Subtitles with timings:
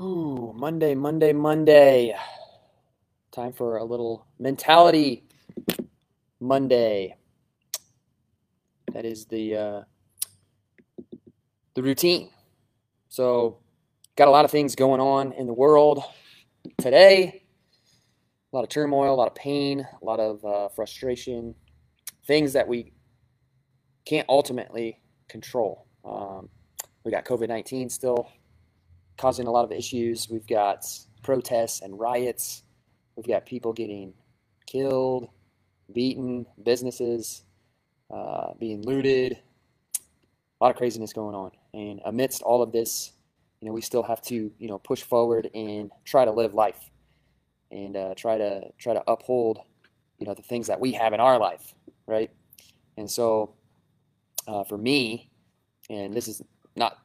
[0.00, 2.14] Ooh, Monday, Monday, Monday.
[3.32, 5.24] Time for a little mentality
[6.38, 7.16] Monday.
[8.92, 9.80] That is the uh,
[11.74, 12.30] the routine.
[13.08, 13.58] So,
[14.14, 16.00] got a lot of things going on in the world
[16.80, 17.42] today.
[18.52, 21.56] A lot of turmoil, a lot of pain, a lot of uh, frustration,
[22.24, 22.92] things that we
[24.04, 25.88] can't ultimately control.
[26.04, 26.50] Um,
[27.02, 28.28] we got COVID 19 still
[29.18, 30.28] causing a lot of issues.
[30.30, 30.86] We've got
[31.22, 32.62] protests and riots.
[33.16, 34.14] We've got people getting
[34.66, 35.28] killed,
[35.92, 37.42] beaten, businesses
[38.10, 39.32] uh, being looted.
[39.32, 41.50] A lot of craziness going on.
[41.74, 43.12] And amidst all of this,
[43.60, 46.90] you know, we still have to, you know, push forward and try to live life
[47.70, 49.58] and uh, try to try to uphold,
[50.18, 51.74] you know, the things that we have in our life,
[52.06, 52.30] right?
[52.96, 53.54] And so,
[54.46, 55.30] uh, for me,
[55.90, 56.42] and this is
[56.76, 56.98] not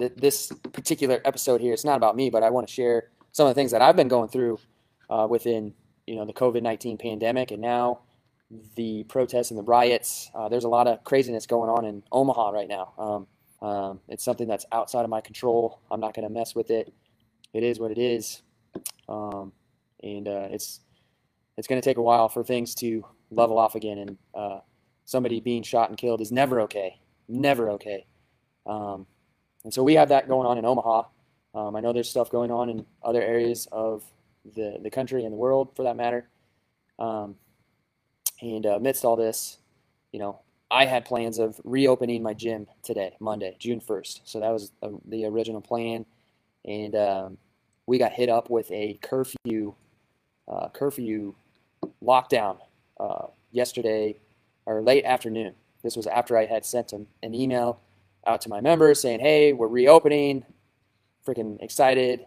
[0.00, 3.46] th- this particular episode here, it's not about me, but I want to share some
[3.46, 4.58] of the things that I've been going through
[5.08, 5.74] uh, within
[6.06, 8.00] you know the COVID nineteen pandemic, and now
[8.74, 10.30] the protests and the riots.
[10.34, 12.92] Uh, there's a lot of craziness going on in Omaha right now.
[12.98, 13.26] Um,
[13.66, 15.80] um, it's something that's outside of my control.
[15.90, 16.92] I'm not going to mess with it.
[17.52, 18.42] It is what it is,
[19.08, 19.52] um,
[20.02, 20.80] and uh, it's
[21.56, 23.98] it's going to take a while for things to level off again.
[23.98, 24.60] And uh,
[25.04, 26.98] somebody being shot and killed is never okay.
[27.28, 28.06] Never okay.
[28.66, 29.06] Um,
[29.64, 31.04] and so we have that going on in Omaha.
[31.54, 34.04] Um, I know there's stuff going on in other areas of
[34.54, 36.28] the, the country and the world for that matter.
[36.98, 37.36] Um,
[38.40, 39.58] and uh, amidst all this,
[40.12, 44.20] you know, I had plans of reopening my gym today, Monday, June 1st.
[44.24, 46.06] So that was uh, the original plan.
[46.64, 47.38] And um,
[47.86, 49.74] we got hit up with a curfew,
[50.46, 51.34] uh, curfew
[52.02, 52.58] lockdown
[52.98, 54.16] uh, yesterday
[54.64, 55.54] or late afternoon.
[55.82, 57.80] This was after I had sent them an email
[58.26, 60.44] out to my members saying, hey, we're reopening.
[61.26, 62.26] Freaking excited.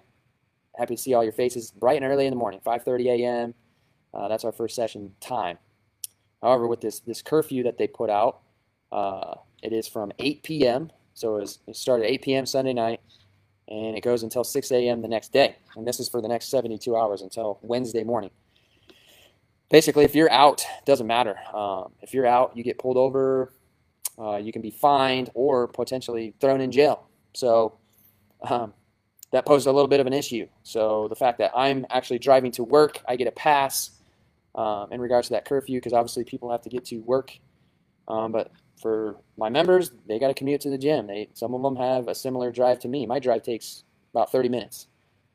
[0.76, 3.54] Happy to see all your faces bright and early in the morning, 5.30 a.m.
[4.14, 5.58] Uh, that's our first session time.
[6.42, 8.42] However, with this, this curfew that they put out,
[8.92, 10.92] uh, it is from 8 p.m.
[11.14, 12.46] So it, was, it started 8 p.m.
[12.46, 13.02] Sunday night,
[13.68, 15.02] and it goes until 6 a.m.
[15.02, 15.56] the next day.
[15.76, 18.32] And this is for the next 72 hours until Wednesday morning.
[19.70, 21.36] Basically, if you're out, doesn't matter.
[21.54, 23.54] Um, if you're out, you get pulled over,
[24.20, 27.08] uh, you can be fined or potentially thrown in jail.
[27.34, 27.78] So
[28.48, 28.74] um,
[29.32, 30.48] that posed a little bit of an issue.
[30.64, 33.92] So the fact that I'm actually driving to work, I get a pass
[34.56, 37.38] um, in regards to that curfew because obviously people have to get to work.
[38.08, 41.08] Um, but for my members, they got to commute to the gym.
[41.08, 43.06] They some of them have a similar drive to me.
[43.06, 44.88] My drive takes about 30 minutes,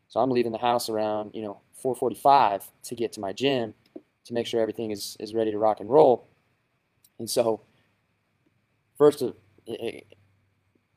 [0.06, 3.74] so I'm leaving the house around you know 4:45 to get to my gym
[4.24, 6.28] to make sure everything is is ready to rock and roll.
[7.18, 7.62] And so
[8.98, 9.32] first, uh,
[9.66, 10.14] it, it,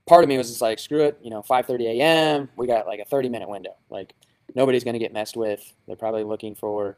[0.08, 2.50] part of me was just like, screw it, you know, 5:30 a.m.
[2.58, 3.76] We got like a 30 minute window.
[3.90, 4.14] Like
[4.56, 5.74] nobody's gonna get messed with.
[5.88, 6.98] They're probably looking for,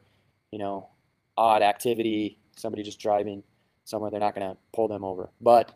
[0.50, 0.88] you know,
[1.36, 2.38] odd activity.
[2.56, 3.42] Somebody just driving
[3.84, 4.10] somewhere.
[4.10, 5.30] They're not gonna pull them over.
[5.40, 5.72] But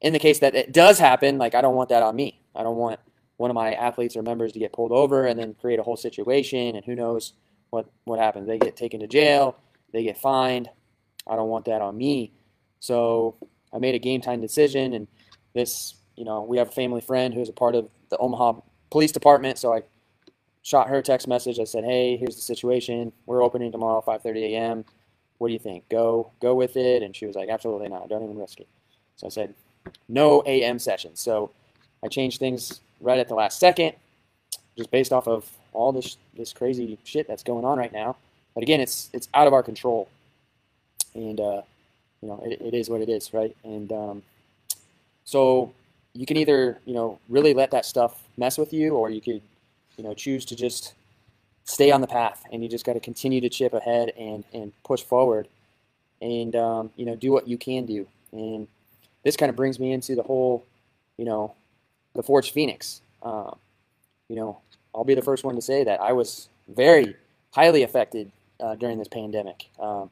[0.00, 2.40] in the case that it does happen, like I don't want that on me.
[2.54, 3.00] I don't want
[3.36, 5.96] one of my athletes or members to get pulled over and then create a whole
[5.96, 7.32] situation and who knows
[7.70, 8.46] what what happens.
[8.46, 9.56] They get taken to jail.
[9.92, 10.68] They get fined.
[11.26, 12.32] I don't want that on me.
[12.80, 13.36] So
[13.72, 15.06] I made a game time decision, and
[15.54, 18.60] this, you know, we have a family friend who's a part of the Omaha
[18.90, 19.82] Police Department, so I
[20.62, 21.58] shot her a text message.
[21.58, 23.12] I said, "Hey, here's the situation.
[23.26, 24.84] We're opening tomorrow, 5:30 a.m.
[25.38, 25.88] What do you think?
[25.88, 28.08] Go, go with it." And she was like, "Absolutely not.
[28.08, 28.68] Don't even risk it."
[29.16, 29.54] So I said,
[30.08, 31.50] "No AM session." So
[32.02, 33.94] I changed things right at the last second,
[34.76, 38.16] just based off of all this this crazy shit that's going on right now.
[38.54, 40.08] But again, it's it's out of our control,
[41.14, 41.62] and uh,
[42.22, 43.56] you know, it, it is what it is, right?
[43.64, 44.22] And um,
[45.24, 45.72] so
[46.14, 49.42] you can either, you know, really let that stuff mess with you, or you could,
[49.96, 50.94] you know, choose to just
[51.64, 54.72] stay on the path, and you just got to continue to chip ahead and and
[54.84, 55.48] push forward,
[56.20, 58.06] and um, you know, do what you can do.
[58.32, 58.66] And
[59.22, 60.64] this kind of brings me into the whole,
[61.16, 61.54] you know,
[62.14, 63.02] the Forge Phoenix.
[63.22, 63.56] Um,
[64.28, 64.60] you know,
[64.94, 67.16] I'll be the first one to say that I was very
[67.52, 68.30] highly affected
[68.60, 69.68] uh, during this pandemic.
[69.78, 70.10] Um,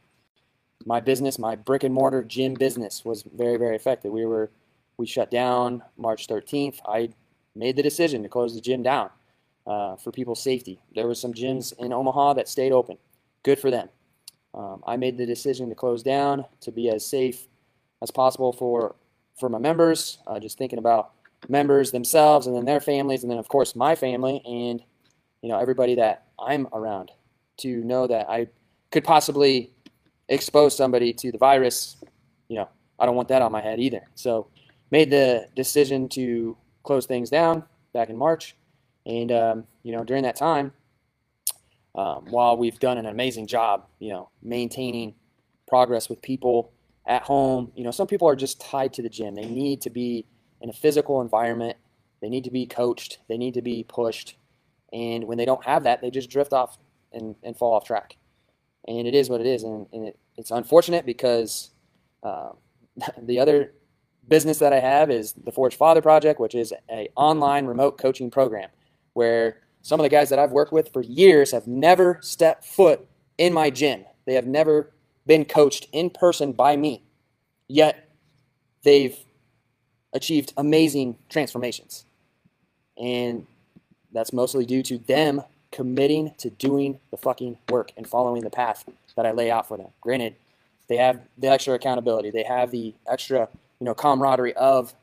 [0.89, 4.11] my business, my brick and mortar gym business was very, very affected.
[4.11, 4.51] We were,
[4.97, 6.79] we shut down March 13th.
[6.87, 7.11] I
[7.55, 9.11] made the decision to close the gym down
[9.67, 10.81] uh, for people's safety.
[10.95, 12.97] There was some gyms in Omaha that stayed open.
[13.43, 13.91] Good for them.
[14.55, 17.49] Um, I made the decision to close down to be as safe
[18.01, 18.97] as possible for
[19.39, 20.19] for my members.
[20.27, 21.13] Uh, just thinking about
[21.49, 24.83] members themselves and then their families, and then of course my family and
[25.43, 27.13] you know everybody that I'm around
[27.59, 28.49] to know that I
[28.91, 29.71] could possibly
[30.29, 31.97] expose somebody to the virus,
[32.49, 34.09] you know, I don't want that on my head either.
[34.15, 34.49] So
[34.91, 38.57] made the decision to close things down back in March.
[39.07, 40.73] And um, you know, during that time,
[41.95, 45.15] um, while we've done an amazing job, you know, maintaining
[45.67, 46.73] progress with people
[47.07, 49.35] at home, you know, some people are just tied to the gym.
[49.35, 50.27] They need to be
[50.61, 51.77] in a physical environment.
[52.21, 53.19] They need to be coached.
[53.29, 54.37] They need to be pushed.
[54.93, 56.79] And when they don't have that, they just drift off
[57.13, 58.17] and, and fall off track.
[58.89, 59.63] And it is what it is.
[59.63, 61.71] And, and it, it's unfortunate because
[62.23, 62.51] uh,
[63.23, 63.75] the other
[64.27, 68.31] business that I have is the Forge Father Project, which is a online remote coaching
[68.31, 68.71] program
[69.13, 73.07] where some of the guys that I've worked with for years have never stepped foot
[73.37, 74.05] in my gym.
[74.27, 74.93] They have never
[75.27, 77.03] been coached in person by me.
[77.69, 78.09] Yet
[78.83, 79.17] they've
[80.13, 82.05] achieved amazing transformations.
[82.97, 83.47] And
[84.13, 88.85] that's mostly due to them committing to doing the fucking work and following the path
[89.17, 89.89] that I lay out for them.
[90.01, 90.37] Granted,
[90.89, 92.31] they have the extra accountability.
[92.31, 93.49] They have the extra,
[93.81, 94.95] you know, camaraderie of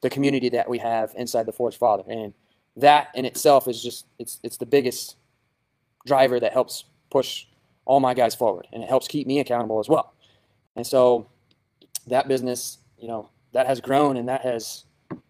[0.00, 2.04] the community that we have inside the Forge Father.
[2.08, 2.34] And
[2.76, 5.16] that in itself is just it's it's the biggest
[6.06, 7.46] driver that helps push
[7.84, 10.14] all my guys forward and it helps keep me accountable as well.
[10.76, 11.28] And so
[12.06, 14.84] that business, you know, that has grown and that has,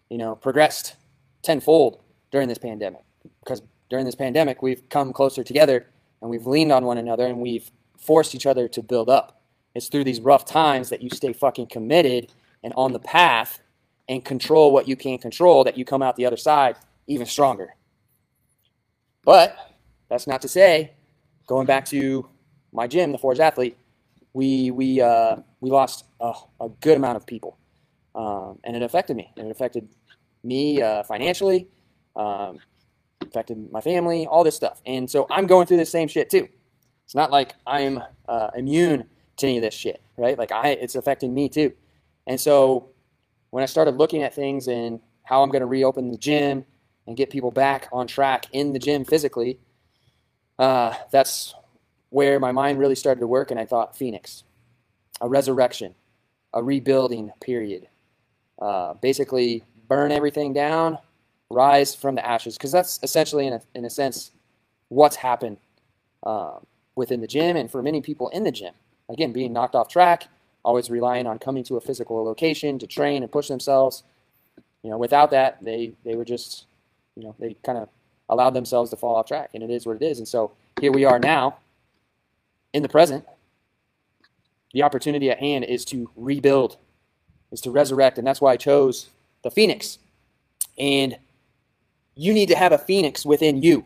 [0.09, 0.95] you know, progressed
[1.41, 2.01] tenfold
[2.31, 3.01] during this pandemic
[3.43, 5.87] because during this pandemic we've come closer together
[6.21, 9.41] and we've leaned on one another and we've forced each other to build up.
[9.75, 12.31] It's through these rough times that you stay fucking committed
[12.63, 13.61] and on the path
[14.07, 16.75] and control what you can control that you come out the other side
[17.07, 17.75] even stronger.
[19.23, 19.57] But
[20.09, 20.93] that's not to say,
[21.47, 22.27] going back to
[22.71, 23.77] my gym, the Forge Athlete,
[24.33, 27.57] we we uh, we lost a, a, good amount of people,
[28.15, 29.31] um, and it affected me.
[29.35, 29.89] And it affected
[30.43, 31.67] me uh, financially,
[32.15, 32.59] um,
[33.21, 34.81] affected my family, all this stuff.
[34.85, 36.47] And so I'm going through the same shit too.
[37.05, 39.05] It's not like I'm uh, immune
[39.37, 40.37] to any of this shit, right?
[40.37, 41.73] Like I, it's affecting me too.
[42.27, 42.89] And so
[43.49, 46.65] when I started looking at things and how I'm going to reopen the gym
[47.07, 49.59] and get people back on track in the gym physically,
[50.59, 51.55] uh, that's
[52.09, 53.51] where my mind really started to work.
[53.51, 54.43] And I thought Phoenix,
[55.21, 55.95] a resurrection,
[56.53, 57.87] a rebuilding period.
[58.61, 60.97] Uh, basically, burn everything down,
[61.49, 64.31] rise from the ashes, because that's essentially, in a, in a sense,
[64.89, 65.57] what's happened
[66.23, 66.65] um,
[66.95, 68.73] within the gym and for many people in the gym.
[69.09, 70.27] Again, being knocked off track,
[70.63, 74.03] always relying on coming to a physical location to train and push themselves.
[74.83, 76.65] You know, without that, they they were just,
[77.15, 77.89] you know, they kind of
[78.29, 80.19] allowed themselves to fall off track, and it is what it is.
[80.19, 81.57] And so here we are now,
[82.73, 83.25] in the present.
[84.73, 86.77] The opportunity at hand is to rebuild,
[87.51, 89.09] is to resurrect, and that's why I chose
[89.41, 89.97] the phoenix.
[90.77, 91.17] And
[92.19, 93.85] you need to have a phoenix within you.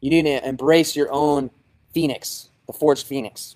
[0.00, 1.50] You need to embrace your own
[1.92, 3.54] phoenix, the forged phoenix,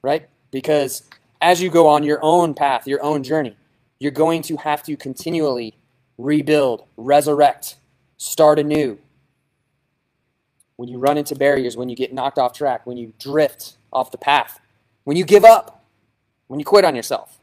[0.00, 0.28] right?
[0.52, 1.02] Because
[1.40, 3.56] as you go on your own path, your own journey,
[3.98, 5.74] you're going to have to continually
[6.18, 7.78] rebuild, resurrect,
[8.16, 8.96] start anew.
[10.76, 14.12] When you run into barriers, when you get knocked off track, when you drift off
[14.12, 14.60] the path,
[15.02, 15.84] when you give up,
[16.46, 17.40] when you quit on yourself.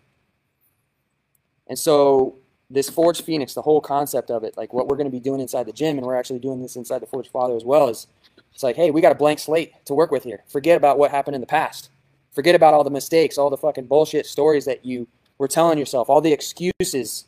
[1.68, 2.38] And so
[2.71, 5.41] this Forge Phoenix, the whole concept of it, like what we're going to be doing
[5.41, 8.07] inside the gym, and we're actually doing this inside the Forge Father as well, is
[8.53, 10.44] it's like, hey, we got a blank slate to work with here.
[10.47, 11.89] Forget about what happened in the past.
[12.31, 15.07] Forget about all the mistakes, all the fucking bullshit stories that you
[15.38, 17.25] were telling yourself, all the excuses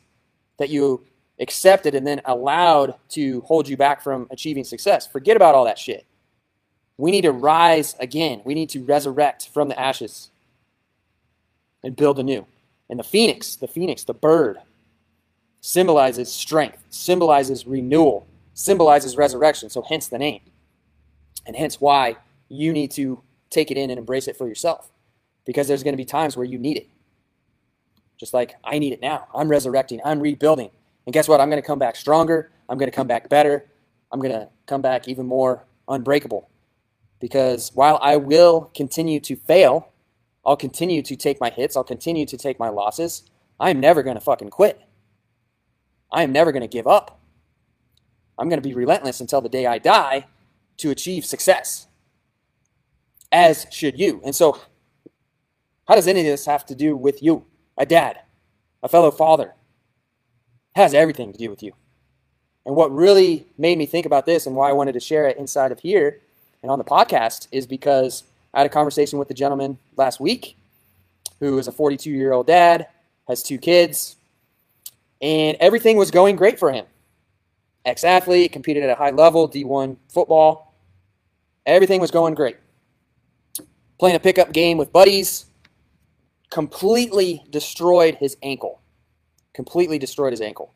[0.58, 1.04] that you
[1.40, 5.06] accepted and then allowed to hold you back from achieving success.
[5.06, 6.06] Forget about all that shit.
[6.96, 8.40] We need to rise again.
[8.44, 10.30] We need to resurrect from the ashes
[11.82, 12.46] and build anew.
[12.88, 14.58] And the phoenix, the phoenix, the bird,
[15.64, 19.70] symbolizes strength, symbolizes renewal, symbolizes resurrection.
[19.70, 20.42] So, hence the name.
[21.46, 22.16] And hence why
[22.50, 24.90] you need to take it in and embrace it for yourself.
[25.46, 26.88] Because there's going to be times where you need it.
[28.18, 29.26] Just like I need it now.
[29.34, 30.68] I'm resurrecting, I'm rebuilding.
[31.06, 31.40] And guess what?
[31.40, 32.50] I'm going to come back stronger.
[32.68, 33.64] I'm going to come back better.
[34.12, 36.50] I'm going to come back even more unbreakable.
[37.20, 39.88] Because while I will continue to fail,
[40.44, 43.22] I'll continue to take my hits, I'll continue to take my losses.
[43.58, 44.82] I'm never going to fucking quit.
[46.12, 47.20] I am never going to give up.
[48.38, 50.26] I'm going to be relentless until the day I die
[50.78, 51.86] to achieve success,
[53.30, 54.20] as should you.
[54.24, 54.60] And so,
[55.86, 57.44] how does any of this have to do with you?
[57.76, 58.20] A dad,
[58.82, 59.54] a fellow father.
[60.74, 61.72] Has everything to do with you.
[62.66, 65.36] And what really made me think about this and why I wanted to share it
[65.36, 66.20] inside of here
[66.62, 70.56] and on the podcast is because I had a conversation with a gentleman last week
[71.38, 72.86] who is a 42 year old dad,
[73.28, 74.16] has two kids,
[75.24, 76.86] and everything was going great for him.
[77.86, 80.74] Ex athlete, competed at a high level, D1 football.
[81.66, 82.58] Everything was going great.
[84.00, 85.46] Playing a pickup game with buddies,
[86.50, 88.82] completely destroyed his ankle.
[89.54, 90.74] Completely destroyed his ankle.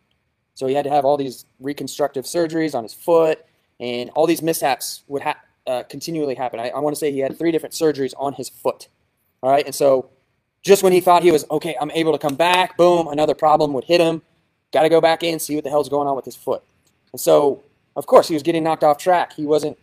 [0.54, 3.40] So he had to have all these reconstructive surgeries on his foot.
[3.80, 6.60] and all these mishaps would ha- uh, continually happen.
[6.60, 8.88] I, I want to say he had three different surgeries on his foot.
[9.42, 10.10] All right, and so
[10.62, 13.72] just when he thought he was okay, I'm able to come back, boom, another problem
[13.74, 14.22] would hit him.
[14.72, 16.62] Got to go back in, see what the hell's going on with his foot.
[17.12, 17.62] And so,
[17.96, 19.32] of course, he was getting knocked off track.
[19.32, 19.78] He wasn't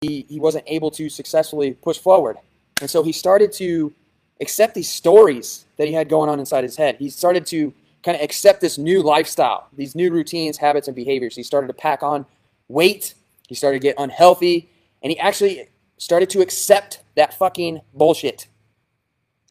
[0.00, 2.36] he he wasn't able to successfully push forward.
[2.80, 3.92] And so he started to
[4.40, 6.96] accept these stories that he had going on inside his head.
[6.98, 11.36] He started to kind of accept this new lifestyle, these new routines, habits, and behaviors.
[11.36, 12.24] He started to pack on
[12.68, 13.14] weight.
[13.48, 14.70] He started to get unhealthy.
[15.02, 15.68] And he actually
[15.98, 18.46] started to accept that fucking bullshit.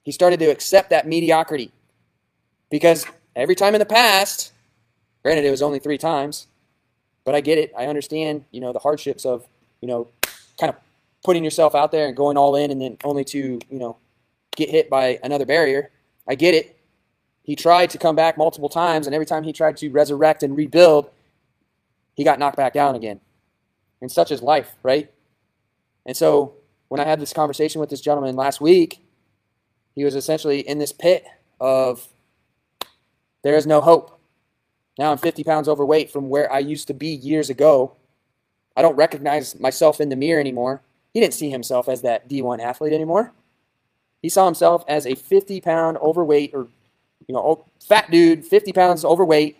[0.03, 1.71] He started to accept that mediocrity.
[2.71, 3.05] Because
[3.35, 4.51] every time in the past,
[5.23, 6.47] granted it was only three times,
[7.23, 7.71] but I get it.
[7.77, 9.47] I understand, you know, the hardships of,
[9.81, 10.07] you know,
[10.59, 10.75] kind of
[11.23, 13.97] putting yourself out there and going all in and then only to, you know,
[14.55, 15.91] get hit by another barrier.
[16.27, 16.77] I get it.
[17.43, 20.55] He tried to come back multiple times, and every time he tried to resurrect and
[20.55, 21.09] rebuild,
[22.13, 23.19] he got knocked back down again.
[24.01, 25.11] And such is life, right?
[26.05, 26.53] And so
[26.89, 28.99] when I had this conversation with this gentleman last week,
[29.95, 31.25] he was essentially in this pit
[31.59, 32.07] of
[33.43, 34.18] there is no hope.
[34.99, 37.93] Now I'm 50 pounds overweight from where I used to be years ago.
[38.75, 40.81] I don't recognize myself in the mirror anymore.
[41.13, 43.31] He didn't see himself as that D1 athlete anymore.
[44.21, 46.67] He saw himself as a 50 pound overweight or,
[47.29, 49.55] you know, fat dude, 50 pounds overweight,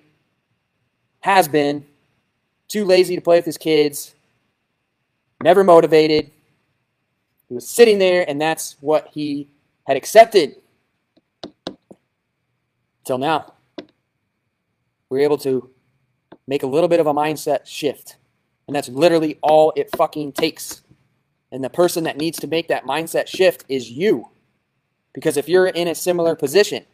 [1.21, 1.85] has been,
[2.67, 4.13] too lazy to play with his kids,
[5.41, 6.31] never motivated.
[7.47, 9.47] He was sitting there, and that's what he
[9.87, 10.57] had accepted.
[13.05, 13.53] Till now.
[15.09, 15.69] We were able to
[16.47, 18.17] make a little bit of a mindset shift.
[18.67, 20.81] And that's literally all it fucking takes.
[21.51, 24.29] And the person that needs to make that mindset shift is you.
[25.13, 26.85] Because if you're in a similar position,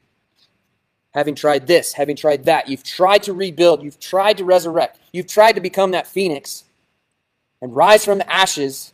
[1.14, 5.28] having tried this, having tried that, you've tried to rebuild, you've tried to resurrect, you've
[5.28, 6.64] tried to become that phoenix
[7.62, 8.94] and rise from the ashes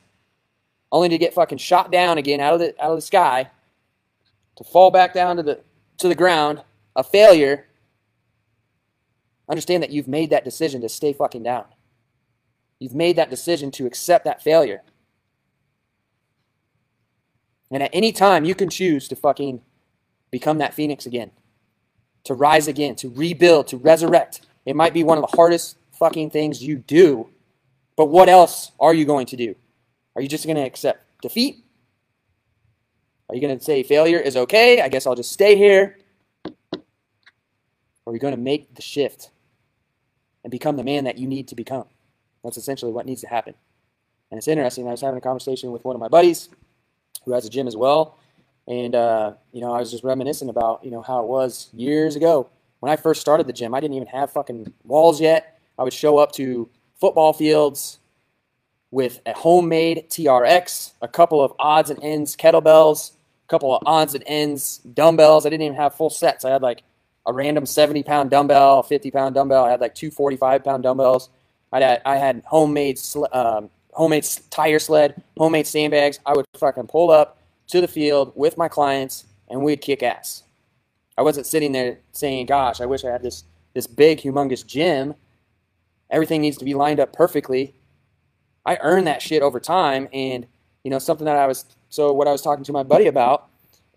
[0.92, 3.50] only to get fucking shot down again out of the out of the sky
[4.58, 5.60] to fall back down to the
[5.98, 6.62] to the ground,
[6.96, 7.68] a failure.
[9.52, 11.66] Understand that you've made that decision to stay fucking down.
[12.80, 14.82] You've made that decision to accept that failure.
[17.70, 19.62] And at any time, you can choose to fucking
[20.32, 21.32] become that phoenix again,
[22.24, 24.40] to rise again, to rebuild, to resurrect.
[24.66, 27.28] It might be one of the hardest fucking things you do,
[27.98, 29.56] but what else are you going to do?
[30.16, 31.58] Are you just going to accept defeat?
[33.28, 34.82] Are you going to say failure is okay?
[34.82, 35.98] I guess I'll just stay here.
[38.06, 39.30] Or are you going to make the shift
[40.44, 41.86] and become the man that you need to become?
[42.44, 43.54] That's essentially what needs to happen.
[44.32, 44.88] And it's interesting.
[44.88, 46.50] I was having a conversation with one of my buddies
[47.26, 48.18] who has a gym as well.
[48.68, 52.16] And, uh, you know, I was just reminiscing about, you know, how it was years
[52.16, 52.50] ago.
[52.80, 55.60] When I first started the gym, I didn't even have fucking walls yet.
[55.78, 56.70] I would show up to
[57.00, 58.00] football fields
[58.92, 63.12] with a homemade TRX, a couple of odds and ends kettlebells,
[63.46, 65.46] a couple of odds and ends dumbbells.
[65.46, 66.46] I didn't even have full sets.
[66.46, 66.84] I had like
[67.26, 69.66] a random 70 pound dumbbell, 50 pound dumbbell.
[69.66, 71.30] I had like two 45 pound dumbbells.
[71.72, 73.00] I had, I had homemade
[73.32, 76.20] um, homemade tire sled, homemade sandbags.
[76.26, 77.38] I would fucking pull up
[77.68, 80.44] to the field with my clients and we'd kick ass.
[81.18, 85.14] I wasn't sitting there saying, "Gosh, I wish I had this this big, humongous gym.
[86.10, 87.76] Everything needs to be lined up perfectly."
[88.66, 90.08] I earned that shit over time.
[90.14, 90.46] And,
[90.84, 93.48] you know, something that I was, so what I was talking to my buddy about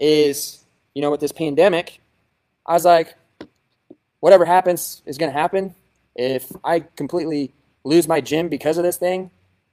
[0.00, 0.64] is,
[0.94, 2.00] you know, with this pandemic,
[2.66, 3.14] I was like,
[4.20, 5.74] whatever happens is going to happen.
[6.16, 7.52] If I completely
[7.84, 9.30] lose my gym because of this thing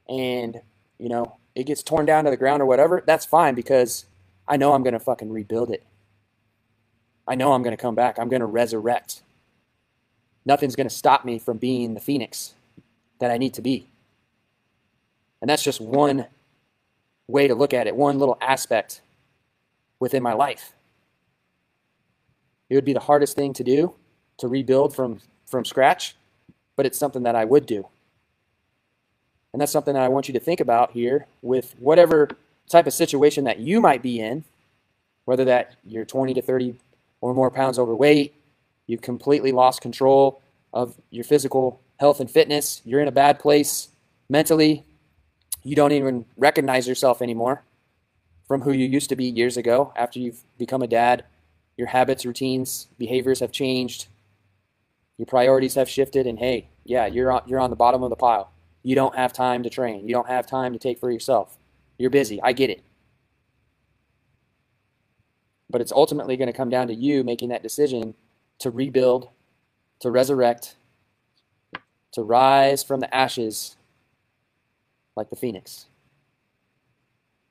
[0.09, 0.59] and,
[0.97, 4.05] you know, it gets torn down to the ground or whatever, that's fine because
[4.47, 5.83] I know I'm going to fucking rebuild it.
[7.27, 8.19] I know I'm going to come back.
[8.19, 9.21] I'm going to resurrect.
[10.45, 12.53] Nothing's going to stop me from being the phoenix
[13.19, 13.87] that I need to be.
[15.39, 16.25] And that's just one
[17.27, 19.01] way to look at it, one little aspect
[19.99, 20.73] within my life.
[22.71, 23.95] It would be the hardest thing to do
[24.37, 26.15] to rebuild from, from scratch,
[26.77, 27.89] but it's something that I would do.
[29.51, 32.29] And that's something that I want you to think about here with whatever
[32.69, 34.45] type of situation that you might be in,
[35.25, 36.75] whether that you're 20 to 30
[37.19, 38.33] or more pounds overweight,
[38.87, 43.89] you've completely lost control of your physical health and fitness, you're in a bad place
[44.29, 44.85] mentally,
[45.61, 47.63] you don't even recognize yourself anymore
[48.47, 51.25] from who you used to be years ago after you've become a dad.
[51.81, 54.05] Your habits, routines, behaviors have changed.
[55.17, 58.15] Your priorities have shifted, and hey, yeah, you're on, you're on the bottom of the
[58.15, 58.51] pile.
[58.83, 60.07] You don't have time to train.
[60.07, 61.57] You don't have time to take for yourself.
[61.97, 62.39] You're busy.
[62.43, 62.83] I get it.
[65.71, 68.13] But it's ultimately going to come down to you making that decision
[68.59, 69.29] to rebuild,
[70.01, 70.75] to resurrect,
[72.11, 73.75] to rise from the ashes
[75.15, 75.87] like the phoenix.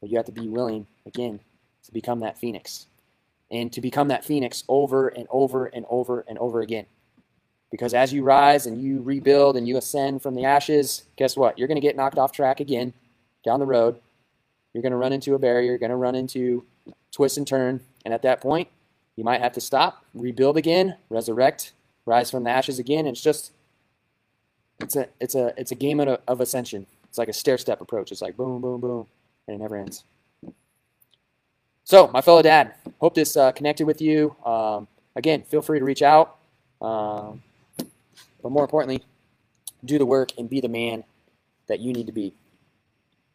[0.00, 1.40] But you have to be willing, again,
[1.84, 2.86] to become that phoenix.
[3.52, 6.86] And to become that phoenix over and over and over and over again.
[7.70, 11.58] Because as you rise and you rebuild and you ascend from the ashes, guess what?
[11.58, 12.92] You're going to get knocked off track again
[13.44, 14.00] down the road.
[14.72, 15.70] You're going to run into a barrier.
[15.70, 16.64] You're going to run into
[17.12, 17.80] twist and turn.
[18.04, 18.68] And at that point,
[19.16, 21.72] you might have to stop, rebuild again, resurrect,
[22.06, 23.06] rise from the ashes again.
[23.06, 23.52] It's just,
[24.80, 26.86] it's a, it's a, it's a game of, of ascension.
[27.04, 28.10] It's like a stair step approach.
[28.10, 29.06] It's like boom, boom, boom,
[29.46, 30.04] and it never ends.
[31.84, 34.36] So, my fellow dad, hope this uh, connected with you.
[34.44, 34.86] Um,
[35.16, 36.36] again, feel free to reach out.
[36.80, 37.42] Um,
[38.42, 39.02] but more importantly,
[39.84, 41.04] do the work and be the man
[41.66, 42.34] that you need to be.